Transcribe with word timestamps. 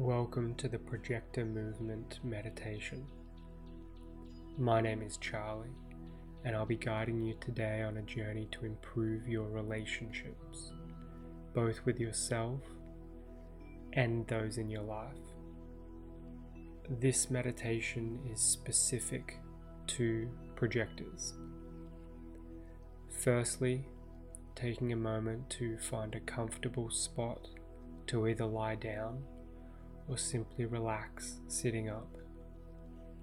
Welcome 0.00 0.54
to 0.54 0.66
the 0.66 0.78
Projector 0.78 1.44
Movement 1.44 2.20
Meditation. 2.24 3.04
My 4.56 4.80
name 4.80 5.02
is 5.02 5.18
Charlie, 5.18 5.76
and 6.42 6.56
I'll 6.56 6.64
be 6.64 6.78
guiding 6.78 7.20
you 7.22 7.34
today 7.38 7.82
on 7.82 7.98
a 7.98 8.02
journey 8.02 8.48
to 8.52 8.64
improve 8.64 9.28
your 9.28 9.50
relationships, 9.50 10.72
both 11.54 11.84
with 11.84 12.00
yourself 12.00 12.62
and 13.92 14.26
those 14.26 14.56
in 14.56 14.70
your 14.70 14.84
life. 14.84 15.18
This 16.88 17.30
meditation 17.30 18.20
is 18.32 18.40
specific 18.40 19.36
to 19.88 20.30
projectors. 20.56 21.34
Firstly, 23.22 23.84
taking 24.54 24.94
a 24.94 24.96
moment 24.96 25.50
to 25.50 25.76
find 25.76 26.14
a 26.14 26.20
comfortable 26.20 26.88
spot 26.88 27.48
to 28.06 28.26
either 28.26 28.46
lie 28.46 28.76
down 28.76 29.24
or 30.10 30.18
simply 30.18 30.64
relax 30.64 31.40
sitting 31.46 31.88
up 31.88 32.16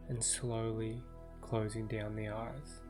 and 0.08 0.24
slowly 0.24 1.04
closing 1.42 1.86
down 1.86 2.16
the 2.16 2.30
eyes. 2.30 2.82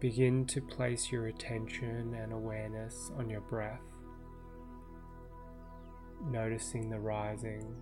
Begin 0.00 0.44
to 0.46 0.60
place 0.60 1.10
your 1.10 1.28
attention 1.28 2.14
and 2.14 2.32
awareness 2.32 3.10
on 3.16 3.30
your 3.30 3.40
breath, 3.40 3.80
noticing 6.30 6.90
the 6.90 7.00
rising 7.00 7.74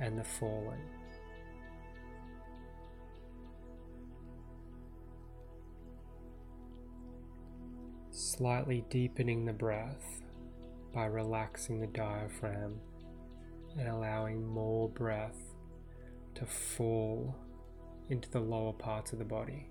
and 0.00 0.18
the 0.18 0.24
falling. 0.24 0.80
Slightly 8.12 8.84
deepening 8.90 9.46
the 9.46 9.52
breath 9.52 10.20
by 10.92 11.06
relaxing 11.06 11.80
the 11.80 11.86
diaphragm 11.86 12.78
and 13.78 13.88
allowing 13.88 14.46
more 14.46 14.90
breath 14.90 15.54
to 16.34 16.44
fall 16.44 17.34
into 18.10 18.30
the 18.30 18.40
lower 18.40 18.74
parts 18.74 19.14
of 19.14 19.18
the 19.18 19.24
body. 19.24 19.66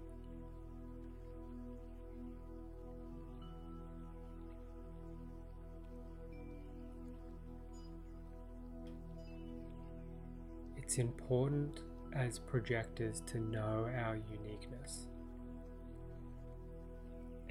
It's 10.78 10.98
important 10.98 11.82
as 12.14 12.40
projectors 12.40 13.22
to 13.28 13.40
know 13.40 13.88
our 13.96 14.18
uniqueness. 14.32 15.06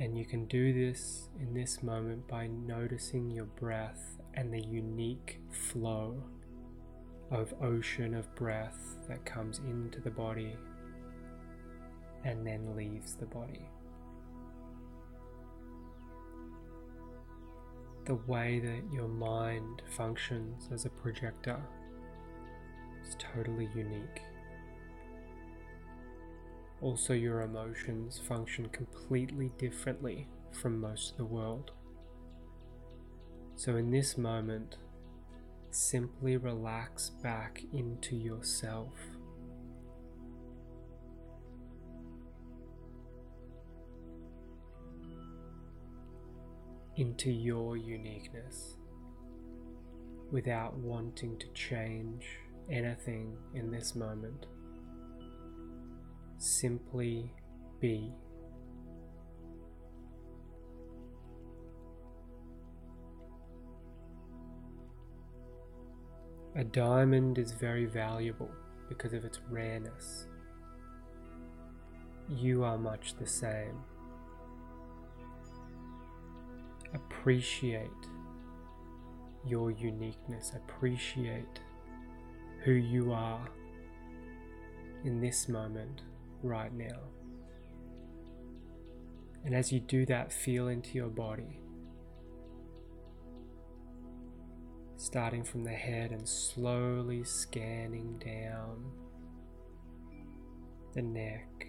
And 0.01 0.17
you 0.17 0.25
can 0.25 0.47
do 0.47 0.73
this 0.73 1.29
in 1.39 1.53
this 1.53 1.83
moment 1.83 2.27
by 2.27 2.47
noticing 2.47 3.31
your 3.31 3.45
breath 3.45 4.19
and 4.33 4.51
the 4.51 4.63
unique 4.63 5.41
flow 5.51 6.25
of 7.31 7.53
ocean 7.63 8.15
of 8.15 8.35
breath 8.35 8.97
that 9.09 9.27
comes 9.27 9.59
into 9.59 10.01
the 10.01 10.11
body 10.11 10.57
and 12.25 12.47
then 12.47 12.75
leaves 12.75 13.15
the 13.15 13.27
body. 13.27 13.69
The 18.07 18.15
way 18.15 18.59
that 18.61 18.83
your 18.91 19.07
mind 19.07 19.83
functions 19.87 20.71
as 20.73 20.87
a 20.87 20.91
projector 20.91 21.61
is 23.07 23.17
totally 23.19 23.69
unique. 23.75 24.23
Also, 26.81 27.13
your 27.13 27.43
emotions 27.43 28.19
function 28.19 28.69
completely 28.71 29.53
differently 29.59 30.27
from 30.51 30.81
most 30.81 31.13
of 31.13 31.19
the 31.19 31.25
world. 31.25 31.73
So, 33.55 33.77
in 33.77 33.91
this 33.91 34.17
moment, 34.17 34.79
simply 35.71 36.39
relax 36.39 37.11
back 37.23 37.63
into 37.75 38.17
yourself. 38.17 38.95
Into 46.97 47.31
your 47.31 47.77
uniqueness 47.77 48.77
without 50.31 50.77
wanting 50.77 51.37
to 51.39 51.49
change 51.49 52.39
anything 52.71 53.37
in 53.55 53.71
this 53.71 53.95
moment 53.95 54.47
simply 56.41 57.31
be. 57.81 58.13
A 66.57 66.65
diamond 66.65 67.39
is 67.39 67.53
very 67.53 67.85
valuable 67.87 68.51
because 68.89 69.13
of 69.13 69.25
its 69.25 69.39
rareness. 69.51 70.27
You 72.29 72.65
are 72.65 72.79
much 72.79 73.15
the 73.19 73.27
same. 73.27 73.79
Appreciate 76.95 77.91
your 79.47 79.71
uniqueness, 79.71 80.53
appreciate 80.57 81.61
who 82.65 82.73
you 82.73 83.13
are 83.13 83.49
in 85.05 85.21
this 85.21 85.49
moment 85.49 86.03
right 86.43 86.73
now. 86.73 87.01
And 89.45 89.55
as 89.55 89.73
you 89.73 89.81
do 89.81 90.05
that, 90.07 90.33
feel 90.33 90.69
into 90.69 90.91
your 90.95 91.09
body. 91.09 91.61
Starting 94.97 95.43
from 95.43 95.65
the 95.65 95.71
head 95.71 96.11
and 96.13 96.29
slowly 96.29 97.25
scanning 97.25 98.19
down 98.19 98.85
the 100.95 101.01
neck, 101.01 101.67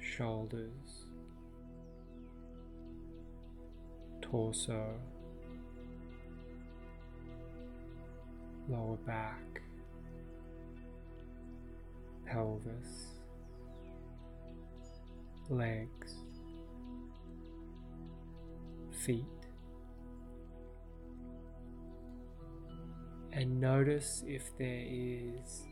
shoulders, 0.00 1.04
torso, 4.22 4.94
lower 8.68 8.96
back 9.06 9.60
pelvis, 12.26 13.20
legs, 15.48 16.14
feet. 18.90 19.24
And 23.32 23.60
notice 23.60 24.24
if 24.26 24.56
there 24.58 24.84
is 24.86 25.66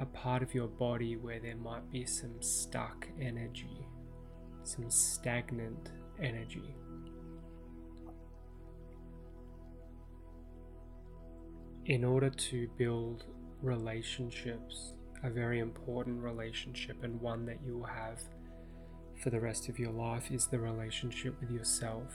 a 0.00 0.06
part 0.06 0.42
of 0.42 0.54
your 0.54 0.68
body 0.68 1.16
where 1.16 1.38
there 1.38 1.56
might 1.56 1.90
be 1.90 2.04
some 2.06 2.40
stuck 2.40 3.06
energy, 3.20 3.86
some 4.62 4.90
stagnant 4.90 5.90
energy. 6.22 6.74
In 11.84 12.04
order 12.04 12.30
to 12.30 12.68
build 12.76 13.24
relationships 13.62 14.94
a 15.22 15.30
very 15.30 15.58
important 15.58 16.22
relationship 16.22 17.02
and 17.02 17.20
one 17.20 17.44
that 17.46 17.58
you 17.64 17.76
will 17.76 17.86
have 17.86 18.22
for 19.22 19.30
the 19.30 19.40
rest 19.40 19.68
of 19.68 19.78
your 19.78 19.90
life 19.90 20.30
is 20.30 20.46
the 20.46 20.58
relationship 20.58 21.34
with 21.40 21.50
yourself. 21.50 22.14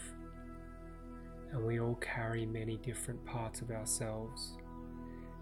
And 1.51 1.65
we 1.65 1.79
all 1.79 1.95
carry 1.95 2.45
many 2.45 2.77
different 2.77 3.23
parts 3.25 3.61
of 3.61 3.71
ourselves, 3.71 4.53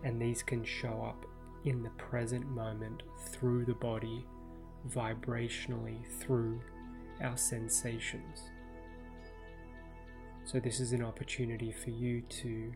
and 0.04 0.22
these 0.22 0.44
can 0.44 0.64
show 0.64 1.04
up 1.04 1.26
in 1.64 1.84
the 1.84 1.92
present 1.92 2.46
moment 2.50 3.04
through 3.28 3.66
the 3.66 3.76
body, 3.76 4.26
vibrationally 4.90 6.06
through 6.20 6.60
our 7.22 7.38
sensations. 7.38 8.50
So, 10.44 10.60
this 10.60 10.80
is 10.80 10.92
an 10.92 11.04
opportunity 11.04 11.72
for 11.72 11.92
you 11.92 12.22
to 12.22 12.74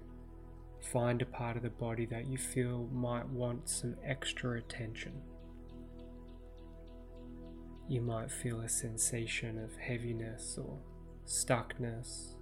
Find 0.91 1.21
a 1.21 1.25
part 1.25 1.57
of 1.57 1.63
the 1.63 1.69
body 1.69 2.05
that 2.05 2.27
you 2.27 2.37
feel 2.37 2.87
might 2.91 3.27
want 3.27 3.67
some 3.67 3.95
extra 4.03 4.57
attention. 4.57 5.13
You 7.89 8.01
might 8.01 8.31
feel 8.31 8.61
a 8.61 8.69
sensation 8.69 9.57
of 9.57 9.75
heaviness 9.77 10.57
or 10.57 10.79
stuckness, 11.25 12.35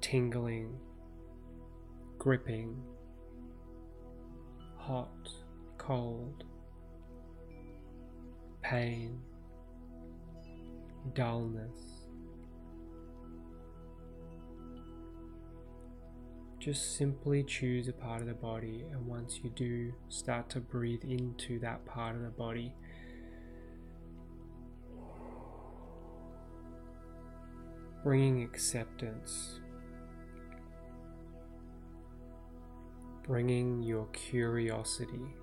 tingling, 0.00 0.78
gripping, 2.18 2.82
hot, 4.76 5.28
cold, 5.78 6.44
pain, 8.62 9.20
dullness. 11.14 11.95
Just 16.66 16.96
simply 16.96 17.44
choose 17.44 17.86
a 17.86 17.92
part 17.92 18.20
of 18.20 18.26
the 18.26 18.34
body, 18.34 18.84
and 18.90 19.06
once 19.06 19.38
you 19.40 19.50
do, 19.50 19.92
start 20.08 20.50
to 20.50 20.58
breathe 20.58 21.04
into 21.04 21.60
that 21.60 21.86
part 21.86 22.16
of 22.16 22.22
the 22.22 22.28
body. 22.28 22.72
bringing 28.02 28.42
acceptance, 28.44 29.58
bringing 33.26 33.82
your 33.82 34.06
curiosity. 34.06 35.34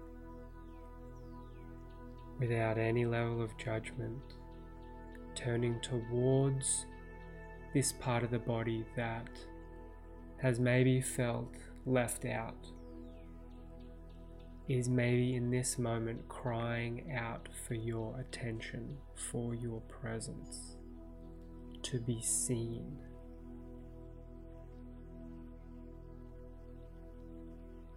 Without 2.40 2.78
any 2.78 3.06
level 3.06 3.42
of 3.42 3.58
judgment, 3.58 4.22
turning 5.36 5.78
towards 5.81 6.86
this 7.74 7.92
part 7.92 8.24
of 8.24 8.31
the 8.31 8.40
body 8.40 8.86
that 8.96 9.28
has 10.44 10.60
maybe 10.60 11.00
felt 11.00 11.56
left 11.86 12.25
out, 12.25 12.68
is 14.68 14.90
maybe 14.90 15.36
in 15.36 15.50
this 15.50 15.78
moment 15.78 16.28
crying 16.28 17.10
out 17.16 17.48
for 17.66 17.75
your 17.75 18.19
attention, 18.19 18.98
for 19.16 19.56
your 19.56 19.80
presence, 19.84 20.75
to 21.81 21.98
be 21.98 22.22
seen. 22.22 22.98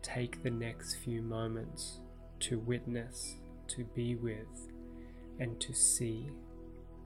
Take 0.02 0.44
the 0.44 0.50
next 0.50 0.94
few 0.94 1.22
moments 1.22 1.98
to 2.40 2.60
witness, 2.60 3.38
to 3.66 3.82
be 3.82 4.14
with, 4.14 4.70
and 5.40 5.60
to 5.60 5.74
see 5.74 6.30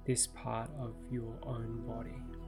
this 0.06 0.26
part 0.26 0.68
of 0.78 0.94
your 1.10 1.38
own 1.44 1.86
body. 1.86 2.39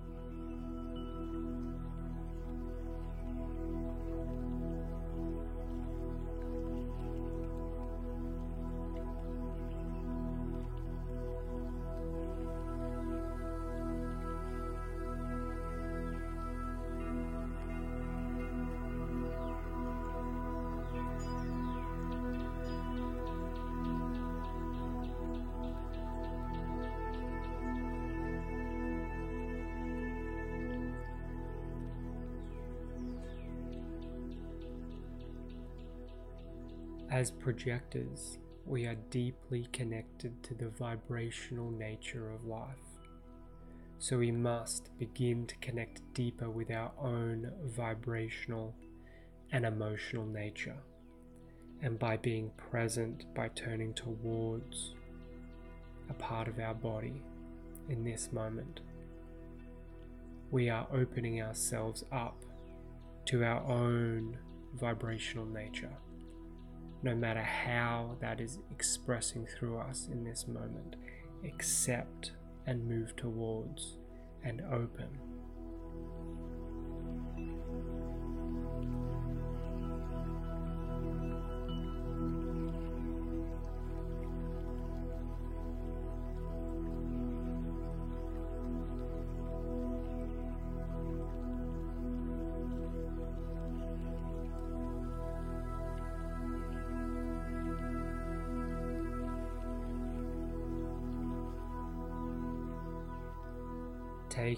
As 37.12 37.30
projectors, 37.30 38.38
we 38.64 38.86
are 38.86 38.96
deeply 39.10 39.68
connected 39.70 40.42
to 40.44 40.54
the 40.54 40.70
vibrational 40.70 41.70
nature 41.70 42.32
of 42.32 42.46
life. 42.46 42.88
So 43.98 44.16
we 44.16 44.30
must 44.30 44.88
begin 44.98 45.46
to 45.48 45.56
connect 45.56 46.00
deeper 46.14 46.48
with 46.48 46.70
our 46.70 46.90
own 46.98 47.52
vibrational 47.66 48.74
and 49.52 49.66
emotional 49.66 50.24
nature. 50.24 50.78
And 51.82 51.98
by 51.98 52.16
being 52.16 52.50
present, 52.56 53.26
by 53.34 53.48
turning 53.48 53.92
towards 53.92 54.94
a 56.08 56.14
part 56.14 56.48
of 56.48 56.58
our 56.60 56.74
body 56.74 57.20
in 57.90 58.04
this 58.04 58.32
moment, 58.32 58.80
we 60.50 60.70
are 60.70 60.88
opening 60.90 61.42
ourselves 61.42 62.06
up 62.10 62.42
to 63.26 63.44
our 63.44 63.62
own 63.64 64.38
vibrational 64.80 65.44
nature 65.44 65.92
no 67.02 67.14
matter 67.14 67.42
how 67.42 68.16
that 68.20 68.40
is 68.40 68.58
expressing 68.70 69.46
through 69.46 69.78
us 69.78 70.08
in 70.10 70.24
this 70.24 70.46
moment, 70.46 70.96
accept 71.44 72.32
and 72.66 72.86
move 72.86 73.16
towards 73.16 73.98
and 74.44 74.60
open. 74.72 75.08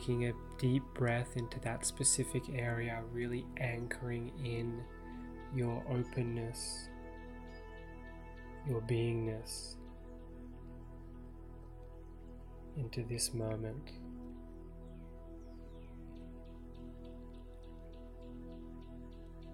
Taking 0.05 0.27
a 0.27 0.33
deep 0.59 0.83
breath 0.93 1.37
into 1.37 1.59
that 1.61 1.87
specific 1.87 2.43
area, 2.55 3.03
really 3.13 3.47
anchoring 3.57 4.31
in 4.45 4.83
your 5.55 5.83
openness, 5.89 6.89
your 8.69 8.83
beingness 8.83 9.77
into 12.77 13.03
this 13.05 13.33
moment. 13.33 13.93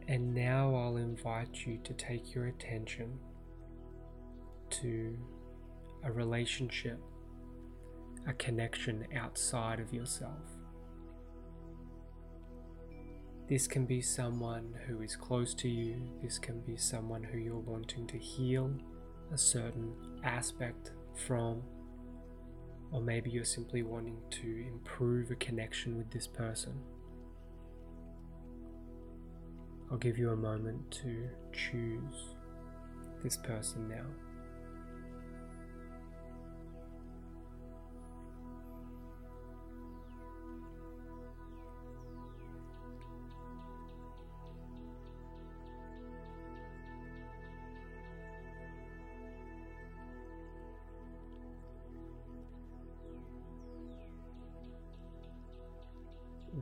And 0.09 0.35
now 0.35 0.75
I'll 0.75 0.97
invite 0.97 1.65
you 1.65 1.79
to 1.85 1.93
take 1.93 2.35
your 2.35 2.47
attention 2.47 3.21
to 4.71 5.17
a 6.03 6.11
relationship 6.11 6.99
a 8.27 8.33
connection 8.35 9.07
outside 9.17 9.81
of 9.81 9.93
yourself. 9.93 10.47
This 13.49 13.67
can 13.67 13.85
be 13.85 14.01
someone 14.01 14.75
who 14.87 15.03
is 15.03 15.17
close 15.17 15.55
to 15.55 15.69
you, 15.69 15.97
this 16.23 16.39
can 16.39 16.61
be 16.61 16.77
someone 16.77 17.25
who 17.25 17.39
you're 17.39 17.57
wanting 17.57 18.07
to 18.07 18.17
heal 18.19 18.73
a 19.33 19.39
certain 19.39 19.93
aspect 20.23 20.93
from, 21.27 21.63
or 22.93 23.01
maybe 23.01 23.31
you're 23.31 23.45
simply 23.45 23.83
wanting 23.83 24.19
to 24.31 24.65
improve 24.69 25.31
a 25.31 25.37
connection 25.37 25.97
with 25.97 26.11
this 26.11 26.29
person. 26.29 26.81
I'll 29.91 29.99
give 29.99 30.17
you 30.17 30.31
a 30.31 30.37
moment 30.37 30.89
to 31.03 31.29
choose 31.53 32.35
this 33.25 33.37
person 33.37 33.89
now. 33.89 34.07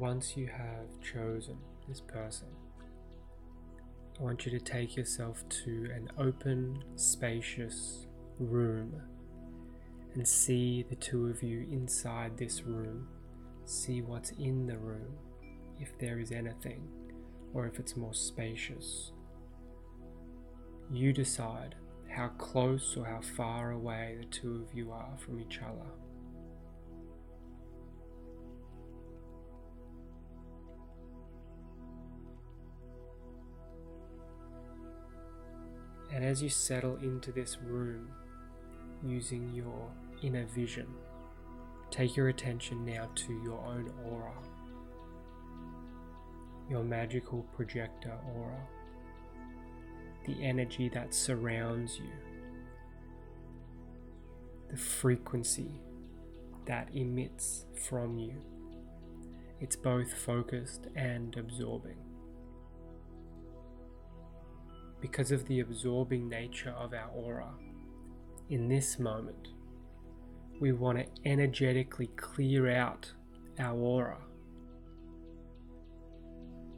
Once 0.08 0.38
you 0.38 0.46
have 0.46 0.88
chosen 1.02 1.54
this 1.86 2.00
person, 2.00 2.48
I 4.18 4.22
want 4.22 4.46
you 4.46 4.50
to 4.52 4.58
take 4.58 4.96
yourself 4.96 5.46
to 5.66 5.90
an 5.94 6.08
open, 6.16 6.82
spacious 6.96 8.06
room 8.38 9.02
and 10.14 10.26
see 10.26 10.82
the 10.88 10.96
two 10.96 11.26
of 11.26 11.42
you 11.42 11.66
inside 11.70 12.38
this 12.38 12.62
room. 12.62 13.06
See 13.66 14.00
what's 14.00 14.30
in 14.30 14.66
the 14.66 14.78
room, 14.78 15.12
if 15.78 15.98
there 15.98 16.18
is 16.18 16.32
anything, 16.32 16.88
or 17.52 17.66
if 17.66 17.78
it's 17.78 17.94
more 17.94 18.14
spacious. 18.14 19.12
You 20.90 21.12
decide 21.12 21.74
how 22.08 22.28
close 22.38 22.96
or 22.96 23.04
how 23.04 23.20
far 23.20 23.72
away 23.72 24.16
the 24.18 24.26
two 24.28 24.66
of 24.66 24.74
you 24.74 24.90
are 24.90 25.18
from 25.18 25.38
each 25.38 25.58
other. 25.58 25.90
And 36.18 36.26
as 36.26 36.42
you 36.42 36.48
settle 36.48 36.96
into 36.96 37.30
this 37.30 37.58
room 37.62 38.08
using 39.06 39.54
your 39.54 39.88
inner 40.20 40.46
vision, 40.46 40.88
take 41.92 42.16
your 42.16 42.26
attention 42.26 42.84
now 42.84 43.08
to 43.14 43.32
your 43.44 43.60
own 43.64 43.92
aura, 44.04 44.32
your 46.68 46.82
magical 46.82 47.46
projector 47.54 48.18
aura, 48.34 48.66
the 50.26 50.42
energy 50.42 50.88
that 50.88 51.14
surrounds 51.14 51.98
you, 51.98 52.10
the 54.70 54.76
frequency 54.76 55.80
that 56.66 56.88
emits 56.92 57.64
from 57.88 58.18
you. 58.18 58.34
It's 59.60 59.76
both 59.76 60.12
focused 60.12 60.88
and 60.96 61.36
absorbing 61.36 62.07
because 65.00 65.32
of 65.32 65.46
the 65.46 65.60
absorbing 65.60 66.28
nature 66.28 66.74
of 66.76 66.92
our 66.92 67.08
aura. 67.14 67.50
In 68.48 68.68
this 68.68 68.98
moment, 68.98 69.48
we 70.60 70.72
want 70.72 70.98
to 70.98 71.06
energetically 71.24 72.08
clear 72.16 72.70
out 72.70 73.12
our 73.58 73.76
aura 73.76 74.18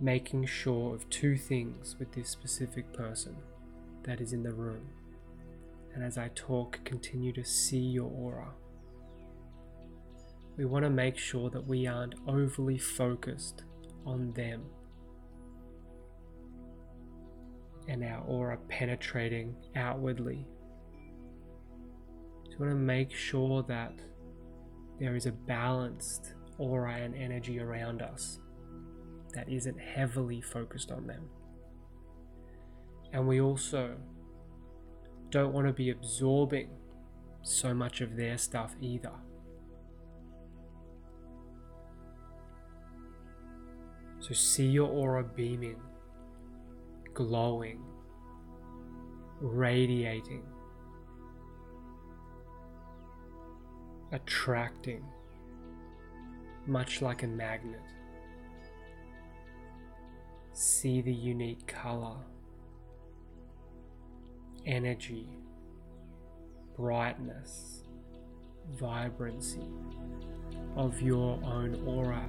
making 0.00 0.47
sure 0.47 0.95
of 0.95 1.09
two 1.11 1.37
things 1.37 1.97
with 1.99 2.11
this 2.12 2.31
specific 2.31 2.91
person 2.93 3.37
that 4.03 4.21
is 4.21 4.33
in 4.33 4.43
the 4.43 4.53
room. 4.53 4.89
And 5.95 6.03
as 6.03 6.17
I 6.17 6.31
talk, 6.35 6.83
continue 6.85 7.33
to 7.35 7.45
see 7.45 7.79
your 7.79 8.11
aura. 8.11 8.49
We 10.57 10.65
want 10.65 10.85
to 10.85 10.91
make 10.91 11.19
sure 11.19 11.50
that 11.50 11.67
we 11.67 11.87
aren't 11.87 12.15
overly 12.27 12.79
focused 12.79 13.65
on 14.07 14.33
them 14.33 14.65
and 17.89 18.05
our 18.05 18.23
aura 18.23 18.59
penetrating 18.69 19.55
outwardly. 19.77 20.47
So 22.45 22.57
we 22.59 22.67
want 22.67 22.79
to 22.79 22.85
make 22.85 23.13
sure 23.13 23.63
that 23.65 23.93
there 24.99 25.17
is 25.17 25.27
a 25.27 25.33
balanced 25.33 26.35
aura 26.59 26.95
and 26.95 27.15
energy 27.15 27.59
around 27.59 28.03
us 28.03 28.39
that 29.35 29.49
isn't 29.49 29.79
heavily 29.79 30.41
focused 30.41 30.91
on 30.91 31.07
them. 31.07 31.29
And 33.13 33.27
we 33.27 33.41
also 33.41 33.97
don't 35.31 35.53
want 35.53 35.67
to 35.67 35.73
be 35.73 35.91
absorbing 35.91 36.71
so 37.43 37.73
much 37.73 38.01
of 38.01 38.17
their 38.17 38.37
stuff 38.37 38.75
either. 38.81 39.13
So 44.21 44.35
see 44.35 44.67
your 44.67 44.89
aura 44.89 45.25
beaming, 45.25 45.81
glowing, 47.27 47.79
radiating, 49.43 50.43
attracting, 54.11 55.05
much 56.67 57.03
like 57.03 57.23
a 57.23 57.27
magnet. 57.27 57.83
See 60.55 61.03
the 61.03 61.12
unique 61.12 61.67
color, 61.67 62.17
energy, 64.65 65.29
brightness, 66.75 67.83
vibrancy 68.79 69.69
of 70.75 71.03
your 71.03 71.39
own 71.45 71.83
aura. 71.87 72.27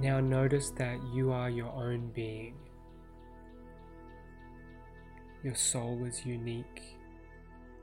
Now 0.00 0.18
notice 0.20 0.70
that 0.70 0.98
you 1.12 1.30
are 1.30 1.50
your 1.50 1.72
own 1.72 2.10
being. 2.14 2.54
Your 5.44 5.54
soul 5.54 6.04
is 6.04 6.24
unique 6.24 6.96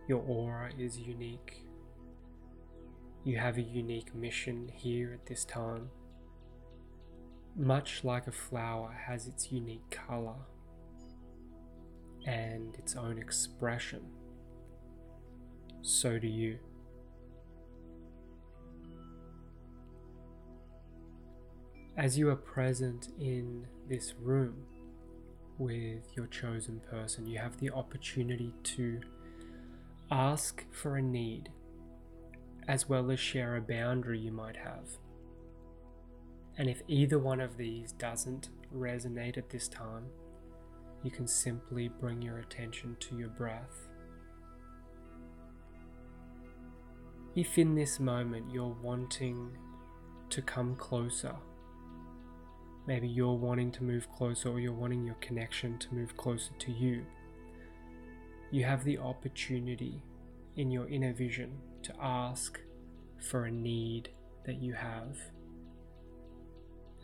your 0.07 0.23
aura 0.25 0.71
is 0.79 0.97
unique. 0.97 1.65
You 3.25 3.37
have 3.37 3.57
a 3.57 3.61
unique 3.61 4.15
mission 4.15 4.71
here 4.73 5.11
at 5.13 5.25
this 5.25 5.43
time. 5.43 5.89
Much 7.57 8.05
like 8.05 8.27
a 8.27 8.31
flower 8.31 8.95
has 9.07 9.27
its 9.27 9.51
unique 9.51 9.89
color 9.89 10.37
and 12.25 12.73
its 12.75 12.95
own 12.95 13.17
expression, 13.17 14.01
so 15.81 16.17
do 16.19 16.27
you. 16.27 16.57
As 21.97 22.17
you 22.17 22.29
are 22.29 22.35
present 22.35 23.09
in 23.19 23.65
this 23.89 24.13
room 24.21 24.65
with 25.57 26.15
your 26.15 26.27
chosen 26.27 26.79
person, 26.89 27.25
you 27.25 27.39
have 27.39 27.59
the 27.59 27.71
opportunity 27.71 28.53
to 28.63 29.01
Ask 30.09 30.63
for 30.71 30.95
a 30.95 31.01
need, 31.01 31.49
as 32.65 32.87
well 32.87 33.11
as 33.11 33.19
share 33.19 33.57
a 33.57 33.61
boundary 33.61 34.17
you 34.17 34.31
might 34.31 34.55
have. 34.55 34.87
And 36.57 36.69
if 36.69 36.81
either 36.87 37.19
one 37.19 37.41
of 37.41 37.57
these 37.57 37.91
doesn't 37.91 38.47
resonate 38.73 39.37
at 39.37 39.49
this 39.49 39.67
time, 39.67 40.05
you 41.03 41.11
can 41.11 41.27
simply 41.27 41.89
bring 41.89 42.21
your 42.21 42.37
attention 42.37 42.95
to 43.01 43.17
your 43.17 43.27
breath. 43.27 43.89
If 47.35 47.57
in 47.57 47.75
this 47.75 47.99
moment 47.99 48.49
you're 48.49 48.77
wanting 48.81 49.57
to 50.29 50.41
come 50.41 50.77
closer, 50.77 51.35
maybe 52.87 53.07
you're 53.07 53.33
wanting 53.33 53.71
to 53.73 53.83
move 53.83 54.09
closer 54.13 54.49
or 54.49 54.59
you're 54.59 54.71
wanting 54.71 55.05
your 55.05 55.15
connection 55.15 55.77
to 55.77 55.93
move 55.93 56.15
closer 56.15 56.53
to 56.57 56.71
you, 56.71 57.05
you 58.49 58.63
have 58.63 58.83
the 58.85 58.97
opportunity 58.97 60.01
in 60.55 60.71
your 60.71 60.87
inner 60.87 61.13
vision 61.13 61.51
to 61.83 61.93
ask 62.01 62.59
for 63.19 63.45
a 63.45 63.51
need 63.51 64.09
that 64.45 64.61
you 64.61 64.73
have. 64.73 65.17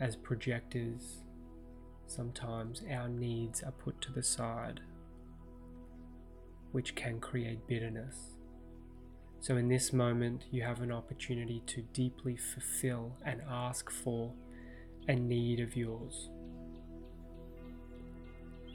As 0.00 0.16
projectors, 0.16 1.22
sometimes 2.06 2.82
our 2.90 3.08
needs 3.08 3.62
are 3.62 3.72
put 3.72 4.00
to 4.00 4.12
the 4.12 4.22
side, 4.22 4.80
which 6.72 6.94
can 6.94 7.20
create 7.20 7.68
bitterness. 7.68 8.30
So, 9.40 9.58
in 9.58 9.68
this 9.68 9.92
moment, 9.92 10.44
you 10.50 10.62
have 10.62 10.80
an 10.80 10.90
opportunity 10.90 11.62
to 11.66 11.82
deeply 11.92 12.36
fulfill 12.36 13.18
and 13.24 13.42
ask 13.48 13.90
for 13.90 14.32
a 15.06 15.14
need 15.14 15.60
of 15.60 15.76
yours. 15.76 16.28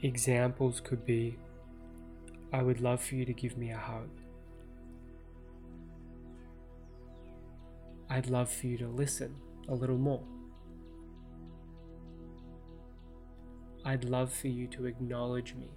Examples 0.02 0.80
could 0.80 1.04
be 1.04 1.36
I 2.52 2.62
would 2.62 2.80
love 2.80 3.02
for 3.02 3.14
you 3.14 3.24
to 3.24 3.32
give 3.32 3.56
me 3.56 3.70
a 3.70 3.78
hug. 3.78 4.08
I'd 8.08 8.28
love 8.28 8.50
for 8.50 8.66
you 8.66 8.76
to 8.78 8.88
listen 8.88 9.36
a 9.68 9.74
little 9.74 9.98
more. 9.98 10.24
I'd 13.84 14.04
love 14.04 14.32
for 14.32 14.48
you 14.48 14.66
to 14.68 14.86
acknowledge 14.86 15.54
me 15.54 15.70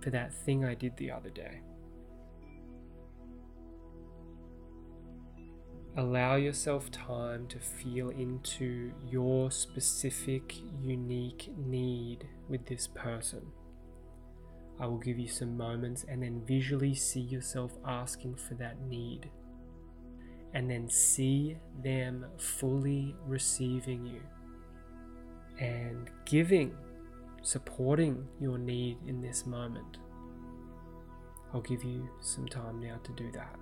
for 0.00 0.10
that 0.10 0.32
thing 0.32 0.64
I 0.64 0.74
did 0.74 0.96
the 0.96 1.10
other 1.10 1.30
day. 1.30 1.60
Allow 5.94 6.36
yourself 6.36 6.90
time 6.90 7.46
to 7.48 7.58
feel 7.58 8.08
into 8.08 8.92
your 9.10 9.50
specific, 9.50 10.54
unique 10.80 11.50
need 11.54 12.26
with 12.48 12.64
this 12.64 12.86
person. 12.86 13.42
I 14.80 14.86
will 14.86 14.96
give 14.96 15.18
you 15.18 15.28
some 15.28 15.54
moments 15.54 16.06
and 16.08 16.22
then 16.22 16.42
visually 16.46 16.94
see 16.94 17.20
yourself 17.20 17.72
asking 17.86 18.36
for 18.36 18.54
that 18.54 18.80
need. 18.88 19.28
And 20.54 20.70
then 20.70 20.88
see 20.88 21.58
them 21.82 22.24
fully 22.38 23.14
receiving 23.26 24.06
you 24.06 24.22
and 25.58 26.10
giving, 26.24 26.74
supporting 27.42 28.26
your 28.40 28.56
need 28.56 28.96
in 29.06 29.20
this 29.20 29.44
moment. 29.44 29.98
I'll 31.52 31.60
give 31.60 31.84
you 31.84 32.08
some 32.22 32.48
time 32.48 32.80
now 32.80 32.96
to 33.04 33.12
do 33.12 33.30
that. 33.32 33.56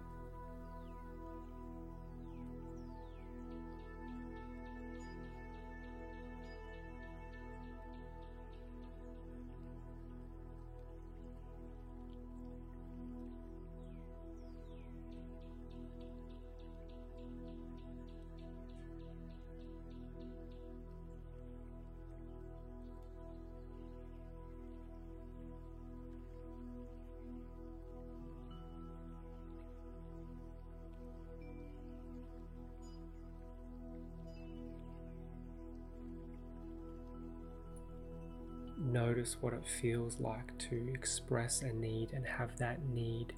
Notice 39.01 39.37
what 39.41 39.55
it 39.55 39.67
feels 39.81 40.21
like 40.21 40.57
to 40.59 40.91
express 40.93 41.63
a 41.63 41.73
need 41.73 42.13
and 42.13 42.27
have 42.27 42.57
that 42.59 42.85
need 42.87 43.33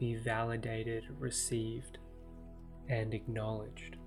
be 0.00 0.16
validated, 0.16 1.04
received, 1.18 1.98
and 2.88 3.12
acknowledged. 3.14 3.99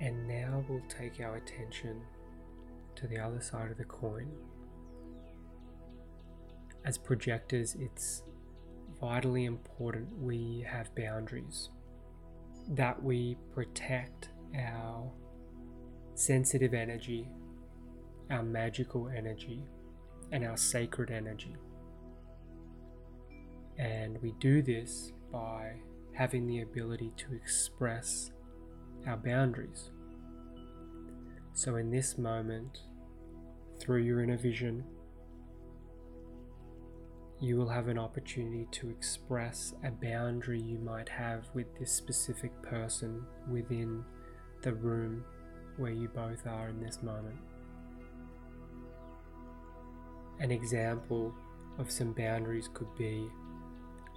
And 0.00 0.28
now 0.28 0.64
we'll 0.68 0.82
take 0.88 1.20
our 1.20 1.36
attention 1.36 2.02
to 2.96 3.06
the 3.06 3.18
other 3.18 3.40
side 3.40 3.70
of 3.70 3.78
the 3.78 3.84
coin. 3.84 4.30
As 6.84 6.98
projectors, 6.98 7.76
it's 7.78 8.22
vitally 9.00 9.44
important 9.44 10.08
we 10.18 10.64
have 10.66 10.94
boundaries, 10.94 11.70
that 12.68 13.02
we 13.02 13.36
protect 13.54 14.30
our 14.58 15.10
sensitive 16.14 16.72
energy, 16.74 17.28
our 18.30 18.42
magical 18.42 19.08
energy, 19.08 19.64
and 20.32 20.44
our 20.44 20.56
sacred 20.56 21.10
energy. 21.10 21.56
And 23.78 24.20
we 24.22 24.32
do 24.40 24.62
this 24.62 25.12
by 25.30 25.74
having 26.12 26.46
the 26.46 26.62
ability 26.62 27.12
to 27.16 27.34
express 27.34 28.30
our 29.06 29.16
boundaries. 29.16 29.90
So, 31.52 31.76
in 31.76 31.90
this 31.90 32.18
moment, 32.18 32.80
through 33.78 34.02
your 34.02 34.22
inner 34.22 34.36
vision, 34.36 34.84
you 37.40 37.56
will 37.56 37.68
have 37.68 37.88
an 37.88 37.98
opportunity 37.98 38.66
to 38.72 38.88
express 38.88 39.74
a 39.84 39.90
boundary 39.90 40.60
you 40.60 40.78
might 40.78 41.08
have 41.08 41.44
with 41.54 41.66
this 41.78 41.92
specific 41.92 42.50
person 42.62 43.24
within 43.50 44.04
the 44.62 44.74
room 44.74 45.24
where 45.76 45.92
you 45.92 46.08
both 46.08 46.46
are 46.46 46.68
in 46.68 46.80
this 46.80 47.02
moment. 47.02 47.36
An 50.40 50.50
example 50.50 51.34
of 51.78 51.90
some 51.90 52.12
boundaries 52.12 52.68
could 52.72 52.94
be 52.96 53.26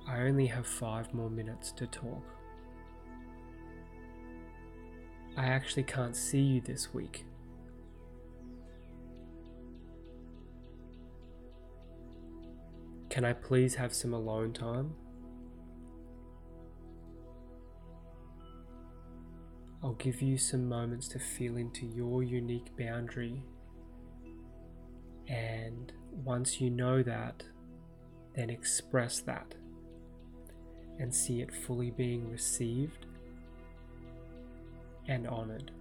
I 0.08 0.22
only 0.22 0.48
have 0.48 0.66
five 0.66 1.14
more 1.14 1.30
minutes 1.30 1.72
to 1.74 1.86
talk. 1.86 2.24
I 5.40 5.46
actually 5.46 5.84
can't 5.84 6.18
see 6.18 6.42
you 6.42 6.60
this 6.60 6.94
week. 6.94 7.26
Can 13.10 13.24
I 13.24 13.32
please 13.32 13.74
have 13.76 13.94
some 13.94 14.14
alone 14.14 14.52
time? 14.52 14.94
I'll 19.82 19.94
give 19.94 20.22
you 20.22 20.38
some 20.38 20.68
moments 20.68 21.08
to 21.08 21.20
feel 21.20 21.56
into 21.56 21.86
your 21.86 22.22
unique 22.22 22.76
boundary. 22.78 23.42
And 25.30 25.94
once 26.12 26.60
you 26.60 26.70
know 26.70 27.02
that, 27.02 27.44
then 28.36 28.50
express 28.50 29.22
that 29.22 29.56
and 31.00 31.16
see 31.16 31.40
it 31.40 31.56
fully 31.56 31.92
being 31.92 32.30
received 32.30 33.06
and 35.10 35.28
honored. 35.28 35.72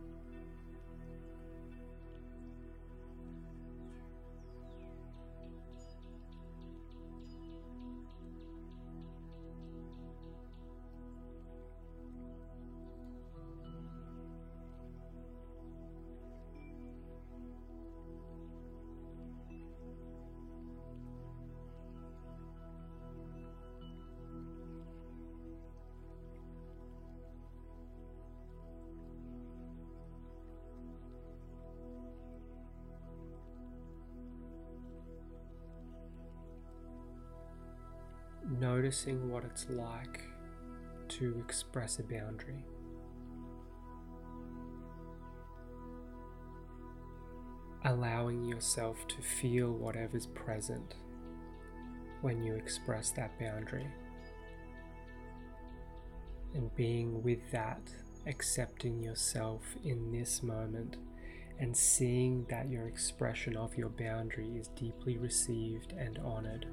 Noticing 38.48 39.30
what 39.30 39.44
it's 39.44 39.68
like 39.68 40.22
to 41.08 41.42
express 41.44 41.98
a 41.98 42.02
boundary. 42.02 42.64
Allowing 47.84 48.44
yourself 48.44 49.06
to 49.08 49.22
feel 49.22 49.72
whatever's 49.72 50.26
present 50.26 50.94
when 52.22 52.42
you 52.42 52.54
express 52.54 53.10
that 53.12 53.38
boundary. 53.38 53.86
And 56.54 56.74
being 56.74 57.22
with 57.22 57.50
that, 57.52 57.80
accepting 58.26 59.00
yourself 59.02 59.62
in 59.84 60.10
this 60.10 60.42
moment, 60.42 60.96
and 61.60 61.76
seeing 61.76 62.46
that 62.48 62.70
your 62.70 62.88
expression 62.88 63.56
of 63.56 63.76
your 63.76 63.90
boundary 63.90 64.56
is 64.56 64.68
deeply 64.68 65.18
received 65.18 65.92
and 65.92 66.18
honored. 66.18 66.66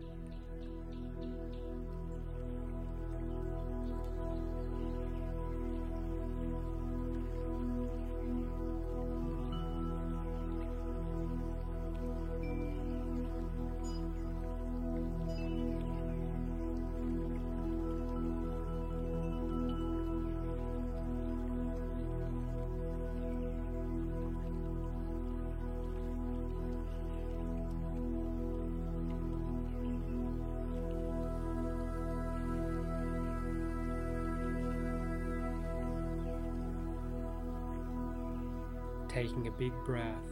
Taking 39.15 39.47
a 39.47 39.51
big 39.51 39.71
breath, 39.85 40.27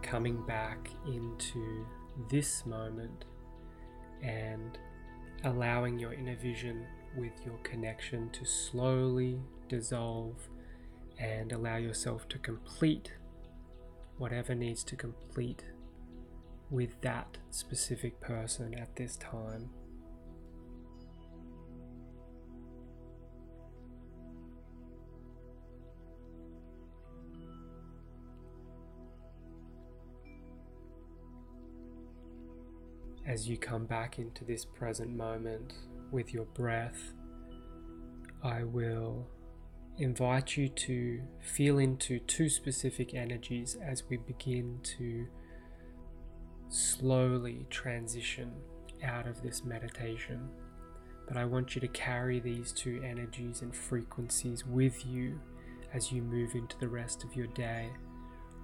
coming 0.00 0.40
back 0.46 0.88
into 1.06 1.84
this 2.30 2.64
moment 2.64 3.26
and 4.22 4.78
allowing 5.44 5.98
your 5.98 6.14
inner 6.14 6.36
vision 6.36 6.86
with 7.14 7.32
your 7.44 7.58
connection 7.58 8.30
to 8.30 8.46
slowly 8.46 9.38
dissolve 9.68 10.48
and 11.18 11.52
allow 11.52 11.76
yourself 11.76 12.26
to 12.26 12.38
complete 12.38 13.12
whatever 14.16 14.54
needs 14.54 14.82
to 14.82 14.96
complete 14.96 15.64
with 16.70 16.98
that 17.02 17.36
specific 17.50 18.18
person 18.18 18.72
at 18.72 18.96
this 18.96 19.14
time. 19.16 19.68
As 33.26 33.48
you 33.48 33.56
come 33.56 33.86
back 33.86 34.18
into 34.18 34.44
this 34.44 34.64
present 34.64 35.10
moment 35.10 35.72
with 36.10 36.34
your 36.34 36.44
breath, 36.44 37.12
I 38.42 38.64
will 38.64 39.26
invite 39.98 40.56
you 40.56 40.68
to 40.68 41.22
feel 41.40 41.78
into 41.78 42.18
two 42.18 42.48
specific 42.48 43.14
energies 43.14 43.76
as 43.82 44.02
we 44.08 44.16
begin 44.18 44.80
to 44.98 45.26
slowly 46.68 47.66
transition 47.70 48.52
out 49.02 49.26
of 49.26 49.42
this 49.42 49.64
meditation. 49.64 50.48
But 51.26 51.36
I 51.36 51.44
want 51.44 51.74
you 51.74 51.80
to 51.80 51.88
carry 51.88 52.40
these 52.40 52.72
two 52.72 53.02
energies 53.02 53.62
and 53.62 53.74
frequencies 53.74 54.66
with 54.66 55.06
you 55.06 55.40
as 55.94 56.12
you 56.12 56.20
move 56.22 56.54
into 56.54 56.78
the 56.78 56.88
rest 56.88 57.24
of 57.24 57.34
your 57.34 57.46
day 57.48 57.88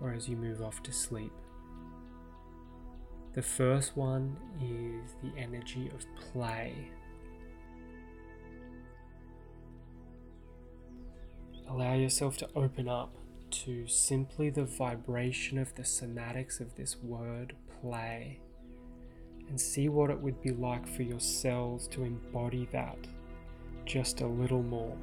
or 0.01 0.13
as 0.13 0.29
you 0.29 0.37
move 0.37 0.61
off 0.61 0.83
to 0.83 0.93
sleep. 0.93 1.33
The 3.33 3.43
first 3.43 3.97
one 3.97 4.37
is 4.61 5.15
the 5.23 5.41
energy 5.41 5.89
of 5.95 6.05
play. 6.33 6.75
Allow 11.69 11.95
yourself 11.95 12.37
to 12.39 12.49
open 12.57 12.89
up 12.89 13.15
to 13.51 13.87
simply 13.87 14.51
the 14.51 14.65
vibration 14.65 15.59
of 15.59 15.75
the 15.77 15.83
somatics 15.83 16.61
of 16.61 16.75
this 16.75 16.97
word 16.97 17.55
play 17.81 18.41
and 19.49 19.61
see 19.61 19.89
what 19.89 20.11
it 20.11 20.21
would 20.21 20.41
be 20.43 20.51
like 20.51 20.87
for 20.89 21.03
your 21.03 21.21
cells 21.21 21.87
to 21.89 22.03
embody 22.03 22.69
that 22.73 22.99
just 23.87 24.21
a 24.21 24.27
little 24.27 24.63
more. 24.63 24.97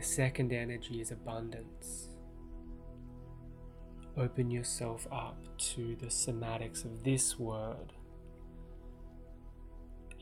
The 0.00 0.06
second 0.06 0.50
energy 0.50 1.02
is 1.02 1.10
abundance. 1.10 2.08
Open 4.16 4.50
yourself 4.50 5.06
up 5.12 5.36
to 5.58 5.94
the 5.96 6.06
somatics 6.06 6.86
of 6.86 7.04
this 7.04 7.38
word, 7.38 7.92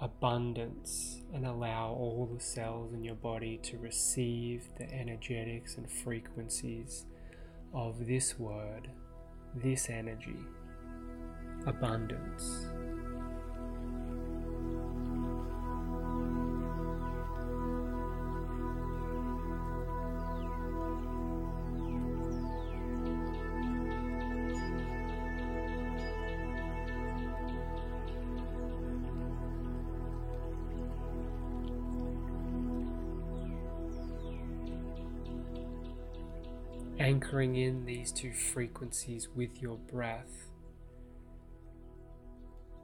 abundance, 0.01 1.23
and 1.33 1.47
allow 1.47 1.91
all 1.91 2.29
the 2.35 2.41
cells 2.41 2.93
in 2.93 3.05
your 3.05 3.15
body 3.15 3.57
to 3.63 3.79
receive 3.79 4.65
the 4.79 4.93
energetics 4.93 5.77
and 5.77 5.89
frequencies 5.89 7.07
of 7.73 8.05
this 8.09 8.37
word, 8.37 8.89
this 9.55 9.89
energy, 9.89 10.41
abundance. 11.69 12.68
Anchoring 36.99 37.57
in 37.57 37.85
these 37.85 38.11
two 38.11 38.33
frequencies 38.33 39.29
with 39.35 39.63
your 39.63 39.77
breath. 39.77 40.51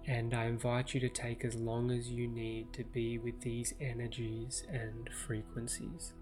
And 0.06 0.34
I 0.34 0.44
invite 0.44 0.94
you 0.94 1.00
to 1.00 1.08
take 1.08 1.44
as 1.44 1.54
long 1.54 1.90
as 1.90 2.08
you 2.08 2.28
need 2.28 2.72
to 2.74 2.84
be 2.84 3.18
with 3.18 3.40
these 3.40 3.74
energies 3.80 4.64
and 4.70 5.08
frequencies. 5.26 6.12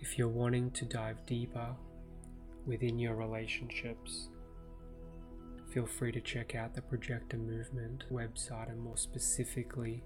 If 0.00 0.18
you're 0.18 0.28
wanting 0.28 0.70
to 0.72 0.84
dive 0.84 1.24
deeper 1.26 1.76
within 2.66 2.98
your 2.98 3.14
relationships, 3.14 4.28
feel 5.72 5.86
free 5.86 6.12
to 6.12 6.20
check 6.20 6.54
out 6.54 6.74
the 6.74 6.82
Projector 6.82 7.36
Movement 7.36 8.04
website 8.10 8.70
and 8.70 8.80
more 8.80 8.96
specifically 8.96 10.02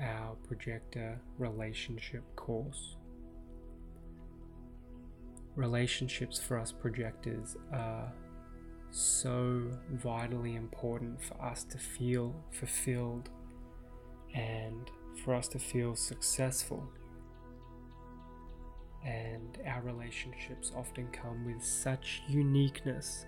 our 0.00 0.36
Projector 0.48 1.20
Relationship 1.38 2.22
course 2.34 2.96
relationships 5.56 6.38
for 6.38 6.58
us 6.58 6.72
projectors 6.72 7.56
are 7.72 8.12
so 8.90 9.70
vitally 9.92 10.54
important 10.54 11.22
for 11.22 11.40
us 11.42 11.64
to 11.64 11.78
feel 11.78 12.34
fulfilled 12.52 13.28
and 14.34 14.90
for 15.24 15.34
us 15.34 15.48
to 15.48 15.58
feel 15.58 15.94
successful. 15.94 16.88
And 19.04 19.58
our 19.66 19.82
relationships 19.82 20.72
often 20.76 21.08
come 21.08 21.44
with 21.44 21.64
such 21.64 22.22
uniqueness 22.28 23.26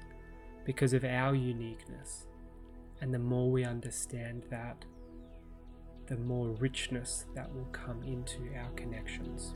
because 0.64 0.92
of 0.92 1.04
our 1.04 1.34
uniqueness. 1.34 2.26
And 3.00 3.12
the 3.12 3.18
more 3.18 3.50
we 3.50 3.64
understand 3.64 4.44
that, 4.50 4.84
the 6.06 6.16
more 6.16 6.48
richness 6.48 7.26
that 7.34 7.52
will 7.52 7.68
come 7.72 8.02
into 8.04 8.56
our 8.56 8.70
connections. 8.70 9.54